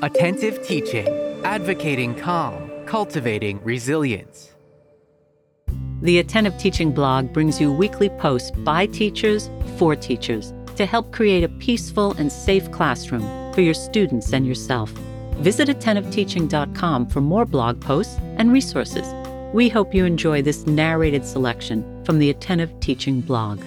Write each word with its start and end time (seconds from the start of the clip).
Attentive 0.00 0.64
teaching, 0.64 1.08
advocating 1.42 2.14
calm, 2.14 2.70
cultivating 2.86 3.60
resilience. 3.64 4.52
The 6.02 6.20
Attentive 6.20 6.56
Teaching 6.56 6.92
blog 6.92 7.32
brings 7.32 7.60
you 7.60 7.72
weekly 7.72 8.08
posts 8.10 8.52
by 8.58 8.86
teachers 8.86 9.50
for 9.76 9.96
teachers 9.96 10.54
to 10.76 10.86
help 10.86 11.10
create 11.10 11.42
a 11.42 11.48
peaceful 11.48 12.12
and 12.12 12.30
safe 12.30 12.70
classroom 12.70 13.52
for 13.52 13.60
your 13.60 13.74
students 13.74 14.32
and 14.32 14.46
yourself. 14.46 14.90
Visit 15.38 15.68
attentiveteaching.com 15.68 17.08
for 17.08 17.20
more 17.20 17.44
blog 17.44 17.80
posts 17.80 18.20
and 18.36 18.52
resources. 18.52 19.12
We 19.52 19.68
hope 19.68 19.92
you 19.92 20.04
enjoy 20.04 20.42
this 20.42 20.64
narrated 20.64 21.24
selection 21.26 22.04
from 22.04 22.20
the 22.20 22.30
Attentive 22.30 22.78
Teaching 22.78 23.20
blog. 23.20 23.60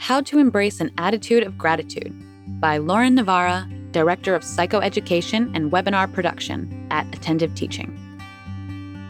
How 0.00 0.22
to 0.22 0.38
Embrace 0.38 0.80
an 0.80 0.90
Attitude 0.96 1.42
of 1.42 1.58
Gratitude 1.58 2.10
by 2.58 2.78
Lauren 2.78 3.14
Navarra, 3.14 3.68
Director 3.90 4.34
of 4.34 4.42
Psychoeducation 4.42 5.54
and 5.54 5.70
Webinar 5.70 6.10
Production 6.10 6.88
at 6.90 7.06
Attentive 7.14 7.54
Teaching. 7.54 7.94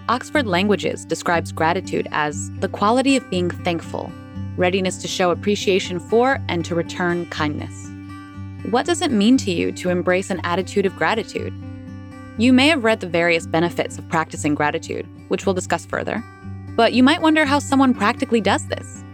Oxford 0.09 0.49
Languages 0.49 1.05
describes 1.05 1.53
gratitude 1.53 2.09
as 2.11 2.51
the 2.59 2.67
quality 2.67 3.17
of 3.17 3.31
being 3.31 3.51
thankful, 3.51 4.11
readiness 4.57 4.99
to 4.99 5.07
show 5.07 5.31
appreciation 5.31 6.01
for 6.01 6.43
and 6.49 6.65
to 6.65 6.75
return 6.75 7.25
kindness. 7.27 7.89
What 8.71 8.85
does 8.85 9.01
it 9.01 9.13
mean 9.13 9.37
to 9.39 9.53
you 9.53 9.71
to 9.71 9.91
embrace 9.91 10.29
an 10.29 10.41
attitude 10.43 10.87
of 10.87 10.97
gratitude? 10.97 11.55
You 12.37 12.53
may 12.53 12.67
have 12.67 12.83
read 12.83 12.99
the 12.99 13.09
various 13.09 13.47
benefits 13.47 13.97
of 13.97 14.09
practicing 14.09 14.57
gratitude, 14.57 15.07
which 15.29 15.47
we'll 15.47 15.55
discuss 15.55 15.87
further, 15.87 16.21
but 16.75 16.95
you 16.95 17.05
might 17.05 17.23
wonder 17.23 17.45
how 17.45 17.61
someone 17.61 17.95
practically 17.95 18.41
does 18.41 18.67
this. 18.67 19.05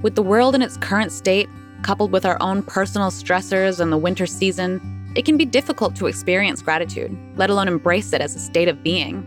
With 0.00 0.14
the 0.14 0.22
world 0.22 0.54
in 0.54 0.62
its 0.62 0.76
current 0.76 1.10
state, 1.10 1.48
coupled 1.82 2.12
with 2.12 2.24
our 2.24 2.40
own 2.40 2.62
personal 2.62 3.10
stressors 3.10 3.80
and 3.80 3.90
the 3.90 3.98
winter 3.98 4.26
season, 4.26 5.12
it 5.16 5.24
can 5.24 5.36
be 5.36 5.44
difficult 5.44 5.96
to 5.96 6.06
experience 6.06 6.62
gratitude, 6.62 7.16
let 7.34 7.50
alone 7.50 7.66
embrace 7.66 8.12
it 8.12 8.20
as 8.20 8.36
a 8.36 8.38
state 8.38 8.68
of 8.68 8.84
being. 8.84 9.24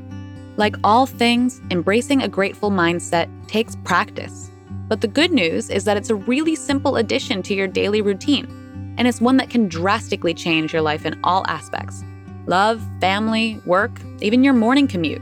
Like 0.55 0.77
all 0.83 1.05
things, 1.05 1.59
embracing 1.71 2.21
a 2.21 2.29
grateful 2.29 2.71
mindset 2.71 3.27
takes 3.47 3.75
practice. 3.83 4.49
But 4.87 5.01
the 5.01 5.09
good 5.09 5.31
news 5.31 5.69
is 5.69 5.83
that 5.83 5.97
it's 5.97 6.09
a 6.09 6.15
really 6.15 6.55
simple 6.55 6.95
addition 6.95 7.43
to 7.43 7.53
your 7.53 7.67
daily 7.67 8.01
routine, 8.01 8.95
and 8.97 9.09
it's 9.09 9.19
one 9.19 9.35
that 9.37 9.49
can 9.49 9.67
drastically 9.67 10.33
change 10.33 10.71
your 10.71 10.81
life 10.81 11.05
in 11.05 11.19
all 11.23 11.45
aspects 11.47 12.03
love, 12.47 12.81
family, 12.99 13.61
work, 13.65 13.91
even 14.21 14.43
your 14.43 14.53
morning 14.53 14.87
commute. 14.87 15.21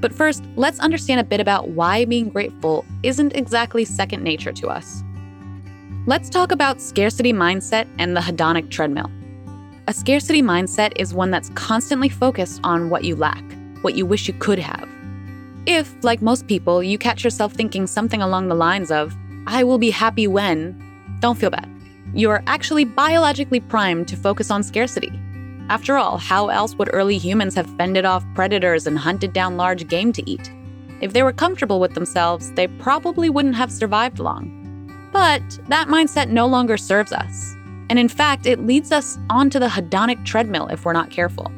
But 0.00 0.14
first, 0.14 0.44
let's 0.56 0.80
understand 0.80 1.20
a 1.20 1.24
bit 1.24 1.40
about 1.40 1.68
why 1.70 2.04
being 2.04 2.28
grateful 2.28 2.84
isn't 3.02 3.36
exactly 3.36 3.84
second 3.84 4.22
nature 4.22 4.52
to 4.52 4.68
us. 4.68 5.02
Let's 6.06 6.28
talk 6.28 6.50
about 6.50 6.80
scarcity 6.80 7.32
mindset 7.32 7.86
and 7.98 8.16
the 8.16 8.20
hedonic 8.20 8.70
treadmill. 8.70 9.10
A 9.86 9.92
scarcity 9.92 10.42
mindset 10.42 10.92
is 10.96 11.14
one 11.14 11.30
that's 11.30 11.50
constantly 11.50 12.08
focused 12.08 12.60
on 12.64 12.90
what 12.90 13.04
you 13.04 13.14
lack, 13.14 13.44
what 13.82 13.94
you 13.94 14.04
wish 14.04 14.26
you 14.26 14.34
could 14.34 14.58
have. 14.58 14.88
If, 15.66 15.94
like 16.02 16.20
most 16.20 16.48
people, 16.48 16.82
you 16.82 16.98
catch 16.98 17.22
yourself 17.22 17.52
thinking 17.52 17.86
something 17.86 18.20
along 18.20 18.48
the 18.48 18.56
lines 18.56 18.90
of, 18.90 19.14
I 19.46 19.62
will 19.62 19.78
be 19.78 19.90
happy 19.90 20.26
when, 20.26 20.76
don't 21.20 21.38
feel 21.38 21.50
bad. 21.50 21.68
You're 22.14 22.42
actually 22.48 22.84
biologically 22.84 23.60
primed 23.60 24.08
to 24.08 24.16
focus 24.16 24.50
on 24.50 24.64
scarcity. 24.64 25.12
After 25.72 25.96
all, 25.96 26.18
how 26.18 26.48
else 26.48 26.74
would 26.74 26.90
early 26.92 27.16
humans 27.16 27.54
have 27.54 27.78
fended 27.78 28.04
off 28.04 28.26
predators 28.34 28.86
and 28.86 28.98
hunted 28.98 29.32
down 29.32 29.56
large 29.56 29.88
game 29.88 30.12
to 30.12 30.30
eat? 30.30 30.52
If 31.00 31.14
they 31.14 31.22
were 31.22 31.32
comfortable 31.32 31.80
with 31.80 31.94
themselves, 31.94 32.52
they 32.52 32.66
probably 32.68 33.30
wouldn't 33.30 33.54
have 33.54 33.72
survived 33.72 34.18
long. 34.18 34.44
But 35.14 35.40
that 35.68 35.88
mindset 35.88 36.28
no 36.28 36.46
longer 36.46 36.76
serves 36.76 37.10
us. 37.10 37.54
And 37.88 37.98
in 37.98 38.10
fact, 38.10 38.44
it 38.44 38.66
leads 38.66 38.92
us 38.92 39.18
onto 39.30 39.58
the 39.58 39.68
hedonic 39.68 40.22
treadmill 40.26 40.66
if 40.66 40.84
we're 40.84 40.92
not 40.92 41.08
careful. 41.08 41.50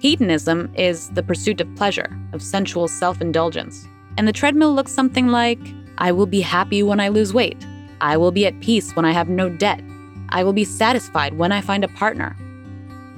Hedonism 0.00 0.72
is 0.74 1.10
the 1.10 1.22
pursuit 1.22 1.60
of 1.60 1.72
pleasure, 1.76 2.18
of 2.32 2.42
sensual 2.42 2.88
self 2.88 3.20
indulgence. 3.20 3.86
And 4.18 4.26
the 4.26 4.32
treadmill 4.32 4.74
looks 4.74 4.90
something 4.90 5.28
like 5.28 5.60
I 5.98 6.10
will 6.10 6.26
be 6.26 6.40
happy 6.40 6.82
when 6.82 6.98
I 6.98 7.10
lose 7.10 7.32
weight. 7.32 7.64
I 8.00 8.16
will 8.16 8.32
be 8.32 8.44
at 8.44 8.58
peace 8.60 8.96
when 8.96 9.04
I 9.04 9.12
have 9.12 9.28
no 9.28 9.48
debt. 9.48 9.84
I 10.30 10.42
will 10.42 10.52
be 10.52 10.64
satisfied 10.64 11.38
when 11.38 11.52
I 11.52 11.60
find 11.60 11.84
a 11.84 11.88
partner. 12.02 12.36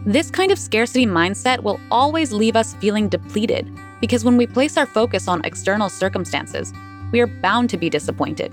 This 0.06 0.30
kind 0.30 0.52
of 0.52 0.58
scarcity 0.58 1.06
mindset 1.06 1.62
will 1.62 1.80
always 1.90 2.30
leave 2.30 2.56
us 2.56 2.74
feeling 2.74 3.08
depleted 3.08 3.74
because 4.02 4.22
when 4.22 4.36
we 4.36 4.46
place 4.46 4.76
our 4.76 4.84
focus 4.84 5.28
on 5.28 5.42
external 5.46 5.88
circumstances, 5.88 6.74
we 7.10 7.20
are 7.20 7.26
bound 7.26 7.70
to 7.70 7.78
be 7.78 7.88
disappointed. 7.88 8.52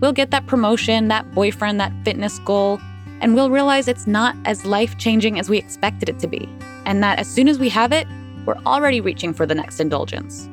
We'll 0.00 0.14
get 0.14 0.30
that 0.30 0.46
promotion, 0.46 1.08
that 1.08 1.34
boyfriend, 1.34 1.78
that 1.80 1.92
fitness 2.02 2.38
goal, 2.38 2.80
and 3.20 3.34
we'll 3.34 3.50
realize 3.50 3.88
it's 3.88 4.06
not 4.06 4.34
as 4.46 4.64
life 4.64 4.96
changing 4.96 5.38
as 5.38 5.50
we 5.50 5.58
expected 5.58 6.08
it 6.08 6.18
to 6.20 6.26
be, 6.26 6.48
and 6.86 7.02
that 7.02 7.18
as 7.18 7.28
soon 7.28 7.48
as 7.48 7.58
we 7.58 7.68
have 7.68 7.92
it, 7.92 8.08
we're 8.46 8.56
already 8.64 9.02
reaching 9.02 9.34
for 9.34 9.44
the 9.44 9.54
next 9.54 9.80
indulgence. 9.80 10.48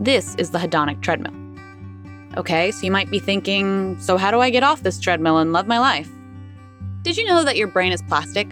This 0.00 0.34
is 0.34 0.50
the 0.50 0.58
hedonic 0.58 1.00
treadmill. 1.00 1.34
Okay, 2.36 2.72
so 2.72 2.84
you 2.84 2.90
might 2.90 3.10
be 3.10 3.20
thinking, 3.20 3.96
so 4.00 4.16
how 4.16 4.32
do 4.32 4.40
I 4.40 4.50
get 4.50 4.64
off 4.64 4.82
this 4.82 4.98
treadmill 4.98 5.38
and 5.38 5.52
love 5.52 5.68
my 5.68 5.78
life? 5.78 6.10
Did 7.02 7.16
you 7.16 7.24
know 7.24 7.44
that 7.44 7.56
your 7.56 7.68
brain 7.68 7.92
is 7.92 8.02
plastic? 8.02 8.48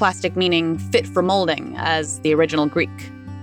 Plastic 0.00 0.34
meaning 0.34 0.78
fit 0.78 1.06
for 1.06 1.20
molding, 1.20 1.74
as 1.76 2.20
the 2.20 2.32
original 2.32 2.64
Greek. 2.64 2.88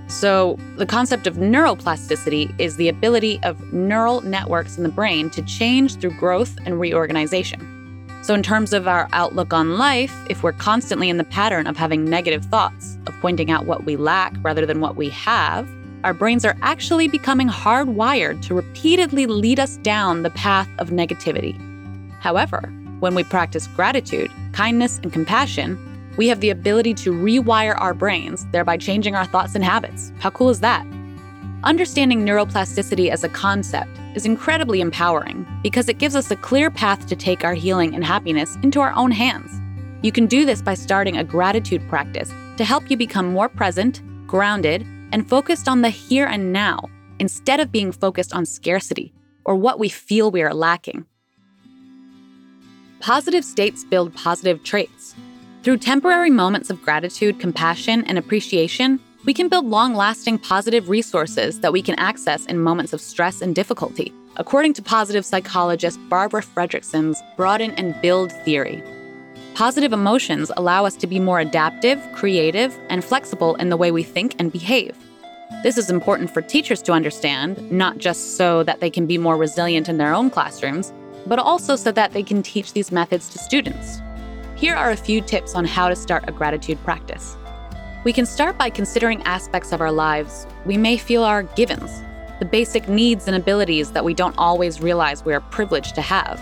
So, 0.08 0.58
the 0.78 0.88
concept 0.88 1.28
of 1.28 1.36
neuroplasticity 1.36 2.52
is 2.60 2.78
the 2.78 2.90
ability 2.90 3.40
of 3.44 3.72
neural 3.72 4.22
networks 4.22 4.76
in 4.76 4.82
the 4.82 4.90
brain 4.90 5.30
to 5.30 5.44
change 5.44 5.98
through 5.98 6.18
growth 6.18 6.58
and 6.66 6.80
reorganization. 6.80 8.10
So, 8.24 8.34
in 8.34 8.42
terms 8.42 8.74
of 8.74 8.88
our 8.88 9.08
outlook 9.14 9.54
on 9.54 9.78
life, 9.78 10.12
if 10.32 10.42
we're 10.42 10.52
constantly 10.52 11.10
in 11.10 11.18
the 11.18 11.24
pattern 11.26 11.68
of 11.68 11.78
having 11.78 12.06
negative 12.06 12.44
thoughts, 12.46 12.98
of 13.06 13.14
pointing 13.22 13.52
out 13.52 13.68
what 13.68 13.84
we 13.84 13.96
lack 13.96 14.34
rather 14.42 14.66
than 14.66 14.82
what 14.82 14.96
we 14.96 15.10
have, 15.12 15.70
our 16.04 16.14
brains 16.16 16.44
are 16.44 16.58
actually 16.64 17.08
becoming 17.08 17.50
hardwired 17.50 18.42
to 18.48 18.56
repeatedly 18.56 19.28
lead 19.28 19.60
us 19.60 19.78
down 19.84 20.24
the 20.24 20.32
path 20.32 20.70
of 20.80 20.90
negativity. 20.90 21.56
However, 22.20 22.62
when 23.00 23.14
we 23.14 23.24
practice 23.24 23.68
gratitude, 23.68 24.32
kindness, 24.54 25.00
and 25.04 25.14
compassion, 25.14 25.78
we 26.18 26.28
have 26.28 26.42
the 26.42 26.50
ability 26.50 26.94
to 26.96 27.14
rewire 27.14 27.80
our 27.80 27.94
brains, 27.94 28.46
thereby 28.52 28.76
changing 28.76 29.16
our 29.16 29.26
thoughts 29.26 29.56
and 29.56 29.64
habits. 29.64 30.12
How 30.20 30.32
cool 30.32 30.50
is 30.50 30.60
that? 30.60 30.86
Understanding 31.64 32.26
neuroplasticity 32.26 33.10
as 33.10 33.24
a 33.24 33.30
concept 33.30 33.90
is 34.16 34.26
incredibly 34.26 34.82
empowering 34.82 35.46
because 35.64 35.90
it 35.90 36.00
gives 36.00 36.16
us 36.16 36.32
a 36.32 36.36
clear 36.36 36.70
path 36.70 37.08
to 37.08 37.16
take 37.16 37.44
our 37.44 37.54
healing 37.54 37.96
and 37.96 38.04
happiness 38.04 38.58
into 38.64 38.80
our 38.80 38.94
own 38.94 39.12
hands. 39.12 39.52
You 40.04 40.12
can 40.12 40.28
do 40.28 40.46
this 40.46 40.62
by 40.62 40.74
starting 40.74 41.18
a 41.18 41.24
gratitude 41.24 41.88
practice 41.90 42.32
to 42.58 42.64
help 42.64 42.90
you 42.90 42.98
become 42.98 43.34
more 43.34 43.50
present, 43.50 44.02
grounded, 44.28 44.86
and 45.12 45.28
focused 45.28 45.68
on 45.68 45.82
the 45.82 45.90
here 45.90 46.26
and 46.26 46.52
now 46.52 46.80
instead 47.20 47.60
of 47.60 47.72
being 47.72 47.92
focused 47.92 48.34
on 48.34 48.46
scarcity 48.46 49.14
or 49.46 49.56
what 49.56 49.80
we 49.80 49.90
feel 49.90 50.30
we 50.30 50.44
are 50.44 50.54
lacking. 50.54 51.06
Positive 53.00 53.46
states 53.46 53.84
build 53.84 54.14
positive 54.16 54.64
traits, 54.64 55.16
through 55.68 55.76
temporary 55.76 56.30
moments 56.30 56.70
of 56.70 56.82
gratitude, 56.82 57.42
compassion, 57.42 58.06
and 58.06 58.18
appreciation, 58.18 58.98
we 59.26 59.34
can 59.34 59.50
build 59.50 59.66
long 59.66 59.94
lasting 59.94 60.40
positive 60.40 60.88
resources 60.88 61.60
that 61.60 61.74
we 61.74 61.82
can 61.82 62.00
access 62.00 62.46
in 62.46 62.58
moments 62.58 62.94
of 62.94 63.02
stress 63.02 63.42
and 63.42 63.54
difficulty, 63.54 64.14
according 64.38 64.72
to 64.72 64.82
positive 64.82 65.26
psychologist 65.26 66.00
Barbara 66.08 66.42
Fredrickson's 66.42 67.22
Broaden 67.36 67.72
and 67.72 68.02
Build 68.02 68.32
theory. 68.46 68.82
Positive 69.56 69.92
emotions 69.92 70.50
allow 70.56 70.86
us 70.86 70.96
to 70.96 71.06
be 71.06 71.20
more 71.20 71.42
adaptive, 71.42 72.02
creative, 72.16 72.74
and 72.88 73.04
flexible 73.04 73.56
in 73.56 73.68
the 73.68 73.76
way 73.76 73.92
we 73.92 74.04
think 74.04 74.38
and 74.40 74.54
behave. 74.54 74.96
This 75.64 75.78
is 75.78 75.90
important 75.90 76.34
for 76.34 76.42
teachers 76.42 76.82
to 76.84 76.94
understand, 76.94 77.70
not 77.70 77.98
just 77.98 78.38
so 78.38 78.64
that 78.64 78.80
they 78.80 78.90
can 78.90 79.06
be 79.06 79.18
more 79.18 79.36
resilient 79.36 79.90
in 79.90 79.98
their 79.98 80.14
own 80.14 80.30
classrooms, 80.30 80.94
but 81.26 81.40
also 81.40 81.76
so 81.76 81.92
that 81.92 82.14
they 82.14 82.24
can 82.24 82.42
teach 82.42 82.72
these 82.72 82.90
methods 82.90 83.28
to 83.32 83.38
students. 83.38 84.00
Here 84.58 84.76
are 84.76 84.90
a 84.90 84.98
few 84.98 85.22
tips 85.22 85.54
on 85.54 85.66
how 85.66 85.88
to 85.88 85.96
start 85.96 86.24
a 86.28 86.32
gratitude 86.32 86.84
practice. 86.84 87.38
We 88.04 88.12
can 88.12 88.26
start 88.26 88.58
by 88.58 88.72
considering 88.72 89.22
aspects 89.22 89.72
of 89.72 89.82
our 89.82 89.92
lives 89.92 90.48
we 90.66 90.78
may 90.78 90.98
feel 90.98 91.24
are 91.24 91.44
givens, 91.44 92.02
the 92.40 92.46
basic 92.46 92.90
needs 92.90 93.28
and 93.28 93.36
abilities 93.36 93.92
that 93.92 94.04
we 94.04 94.16
don't 94.16 94.36
always 94.36 94.82
realize 94.82 95.24
we 95.24 95.36
are 95.36 95.42
privileged 95.42 95.94
to 95.94 96.02
have. 96.02 96.42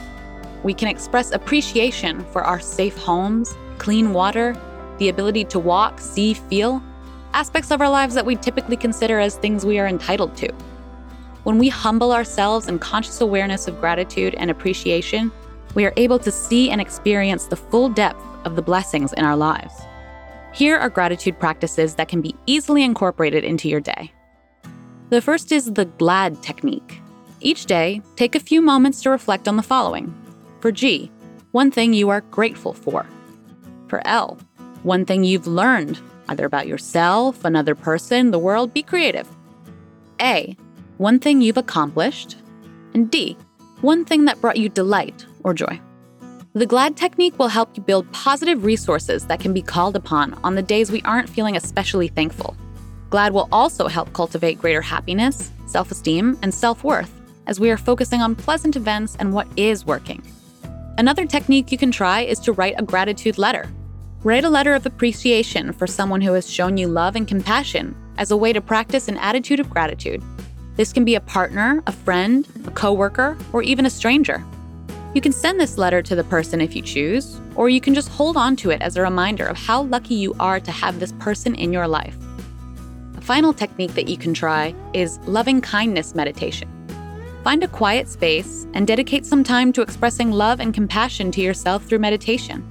We 0.63 0.74
can 0.74 0.88
express 0.88 1.31
appreciation 1.31 2.24
for 2.31 2.42
our 2.42 2.62
safe 2.62 2.95
homes, 2.95 3.54
clean 3.80 4.13
water, 4.13 4.56
the 4.98 5.10
ability 5.10 5.44
to 5.45 5.60
walk, 5.60 6.00
see, 6.00 6.36
feel, 6.36 6.81
aspects 7.34 7.69
of 7.69 7.81
our 7.81 7.89
lives 7.89 8.16
that 8.16 8.25
we 8.25 8.38
typically 8.38 8.78
consider 8.78 9.19
as 9.19 9.36
things 9.36 9.66
we 9.66 9.78
are 9.78 9.88
entitled 9.88 10.38
to. 10.38 10.50
When 11.44 11.57
we 11.57 11.68
humble 11.68 12.13
ourselves 12.13 12.69
in 12.69 12.80
conscious 12.80 13.19
awareness 13.19 13.68
of 13.68 13.81
gratitude 13.81 14.36
and 14.36 14.50
appreciation, 14.50 15.34
we 15.73 15.85
are 15.85 15.94
able 15.97 16.19
to 16.19 16.31
see 16.31 16.69
and 16.69 16.79
experience 16.79 17.45
the 17.45 17.56
full 17.56 17.89
depth 17.89 18.23
of 18.45 18.56
the 18.56 18.62
blessings 18.62 19.13
in 19.13 19.25
our 19.25 19.35
lives. 19.35 19.73
Here 20.53 20.77
are 20.77 20.89
gratitude 20.89 21.39
practices 21.39 21.95
that 21.95 22.07
can 22.07 22.21
be 22.21 22.35
easily 22.45 22.83
incorporated 22.83 23.44
into 23.44 23.67
your 23.67 23.81
day. 23.81 24.13
The 25.09 25.21
first 25.21 25.51
is 25.51 25.73
the 25.73 25.85
GLAD 25.85 26.41
technique. 26.41 27.01
Each 27.41 27.65
day, 27.65 28.01
take 28.15 28.35
a 28.35 28.39
few 28.39 28.62
moments 28.62 29.01
to 29.01 29.09
reflect 29.09 29.47
on 29.47 29.57
the 29.57 29.63
following. 29.63 30.13
For 30.62 30.71
G, 30.71 31.12
one 31.51 31.71
thing 31.71 31.94
you 31.94 32.09
are 32.09 32.21
grateful 32.21 32.73
for. 32.73 33.06
for 33.88 34.01
L. 34.07 34.38
One 34.83 35.06
thing 35.06 35.23
you've 35.23 35.47
learned, 35.47 36.00
either 36.29 36.45
about 36.45 36.67
yourself, 36.67 37.45
another 37.45 37.75
person, 37.75 38.31
the 38.31 38.39
world, 38.39 38.73
be 38.73 38.81
creative. 38.81 39.27
A. 40.21 40.57
One 40.97 41.19
thing 41.19 41.41
you've 41.41 41.57
accomplished. 41.57 42.38
And 42.94 43.12
D. 43.12 43.38
One 43.81 44.06
thing 44.06 44.25
that 44.25 44.41
brought 44.41 44.57
you 44.57 44.69
delight 44.69 45.25
or 45.45 45.53
joy. 45.53 45.80
The 46.53 46.65
GLAD 46.65 46.97
technique 46.97 47.38
will 47.38 47.50
help 47.50 47.75
you 47.75 47.83
build 47.83 48.12
positive 48.12 48.65
resources 48.65 49.25
that 49.27 49.39
can 49.39 49.53
be 49.53 49.62
called 49.62 49.95
upon 49.95 50.33
on 50.44 50.56
the 50.56 50.62
days 50.62 50.92
we 50.92 51.01
aren't 51.01 51.30
feeling 51.30 51.56
especially 51.56 52.07
thankful. 52.07 52.56
GLAD 53.09 53.33
will 53.33 53.47
also 53.51 53.88
help 53.88 54.12
cultivate 54.13 54.59
greater 54.59 54.81
happiness, 54.81 55.51
self 55.68 55.92
esteem, 55.92 56.38
and 56.42 56.53
self 56.53 56.83
worth 56.83 57.12
as 57.47 57.59
we 57.59 57.69
are 57.69 57.77
focusing 57.77 58.21
on 58.21 58.36
pleasant 58.36 58.75
events 58.75 59.15
and 59.19 59.33
what 59.33 59.47
is 59.57 59.86
working. 59.86 60.24
Another 60.97 61.25
technique 61.25 61.71
you 61.71 61.77
can 61.77 61.91
try 61.91 62.21
is 62.21 62.39
to 62.39 62.53
write 62.53 62.75
a 62.77 62.83
gratitude 62.83 63.38
letter. 63.38 63.69
Write 64.24 64.45
a 64.45 64.50
letter 64.50 64.74
of 64.74 64.86
appreciation 64.86 65.74
for 65.74 65.86
someone 65.86 66.21
who 66.21 66.33
has 66.33 66.50
shown 66.50 66.77
you 66.77 66.88
love 66.88 67.15
and 67.15 67.27
compassion 67.27 67.95
as 68.18 68.31
a 68.31 68.38
way 68.38 68.53
to 68.53 68.62
practice 68.62 69.07
an 69.07 69.18
attitude 69.18 69.59
of 69.59 69.69
gratitude. 69.69 70.24
This 70.77 70.94
can 70.94 71.06
be 71.06 71.15
a 71.15 71.21
partner, 71.21 71.83
a 71.86 71.91
friend, 71.91 72.48
a 72.65 72.71
coworker, 72.71 73.38
or 73.53 73.62
even 73.62 73.86
a 73.86 73.89
stranger. 73.89 74.44
You 75.15 75.21
can 75.21 75.31
send 75.31 75.62
this 75.62 75.77
letter 75.77 76.01
to 76.01 76.13
the 76.13 76.25
person 76.25 76.59
if 76.59 76.75
you 76.75 76.81
choose, 76.81 77.39
or 77.56 77.69
you 77.69 77.79
can 77.79 77.95
just 77.95 78.09
hold 78.09 78.35
on 78.35 78.57
to 78.57 78.69
it 78.71 78.81
as 78.81 78.97
a 78.97 79.01
reminder 79.01 79.45
of 79.45 79.57
how 79.57 79.83
lucky 79.83 80.13
you 80.13 80.35
are 80.41 80.59
to 80.59 80.71
have 80.73 81.00
this 81.00 81.13
person 81.13 81.56
in 81.56 81.71
your 81.71 81.88
life. 81.88 82.17
A 83.15 83.21
final 83.21 83.53
technique 83.53 83.94
that 83.94 84.09
you 84.09 84.17
can 84.17 84.33
try 84.33 84.75
is 84.94 85.19
loving 85.19 85.62
kindness 85.62 86.15
meditation. 86.15 86.69
Find 87.45 87.63
a 87.63 87.69
quiet 87.69 88.09
space 88.09 88.67
and 88.73 88.85
dedicate 88.85 89.25
some 89.25 89.41
time 89.41 89.71
to 89.71 89.81
expressing 89.81 90.31
love 90.33 90.59
and 90.59 90.73
compassion 90.73 91.31
to 91.31 91.41
yourself 91.41 91.85
through 91.85 92.00
meditation. 92.00 92.67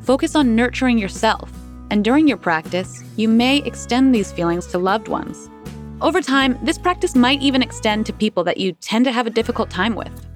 Focus 0.00 0.34
on 0.34 0.56
nurturing 0.56 0.96
yourself, 0.96 1.52
and 1.90 2.02
during 2.02 2.26
your 2.26 2.38
practice, 2.38 3.04
you 3.16 3.28
may 3.28 3.58
extend 3.58 4.14
these 4.14 4.32
feelings 4.32 4.66
to 4.68 4.78
loved 4.78 5.08
ones. 5.08 5.50
Over 6.00 6.22
time, 6.22 6.58
this 6.62 6.78
practice 6.78 7.14
might 7.14 7.42
even 7.42 7.60
extend 7.60 8.06
to 8.06 8.14
people 8.14 8.44
that 8.44 8.56
you 8.56 8.72
tend 8.80 9.04
to 9.04 9.12
have 9.12 9.26
a 9.26 9.30
difficult 9.30 9.68
time 9.68 9.94
with. 9.94 10.26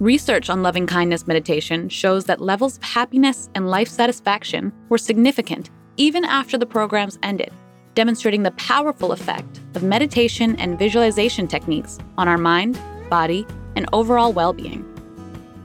Research 0.00 0.48
on 0.48 0.62
loving 0.62 0.86
kindness 0.86 1.26
meditation 1.26 1.86
shows 1.90 2.24
that 2.24 2.40
levels 2.40 2.78
of 2.78 2.82
happiness 2.82 3.50
and 3.54 3.68
life 3.68 3.86
satisfaction 3.86 4.72
were 4.88 4.96
significant 4.96 5.68
even 5.98 6.24
after 6.24 6.56
the 6.56 6.64
programs 6.64 7.18
ended, 7.22 7.52
demonstrating 7.94 8.42
the 8.42 8.50
powerful 8.52 9.12
effect 9.12 9.60
of 9.74 9.82
meditation 9.82 10.56
and 10.56 10.78
visualization 10.78 11.46
techniques 11.46 11.98
on 12.16 12.28
our 12.28 12.38
mind, 12.38 12.80
body, 13.10 13.46
and 13.76 13.86
overall 13.92 14.32
well 14.32 14.54
being. 14.54 14.80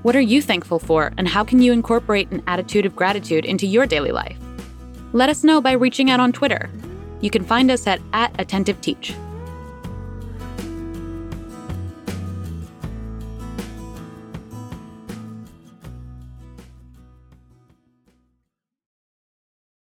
What 0.04 0.18
are 0.18 0.22
you 0.22 0.42
thankful 0.42 0.80
for, 0.80 1.14
and 1.18 1.30
how 1.30 1.46
can 1.46 1.62
you 1.62 1.72
incorporate 1.72 2.30
an 2.32 2.44
attitude 2.46 2.86
of 2.86 2.94
gratitude 2.94 3.46
into 3.46 3.66
your 3.66 3.86
daily 3.86 4.12
life? 4.12 4.38
Let 5.14 5.30
us 5.30 5.46
know 5.46 5.62
by 5.62 5.72
reaching 5.72 6.12
out 6.12 6.20
on 6.20 6.34
Twitter. 6.34 6.70
You 7.22 7.30
can 7.30 7.46
find 7.46 7.72
us 7.72 7.88
at, 7.88 8.02
at 8.12 8.34
AttentiveTeach. 8.34 9.16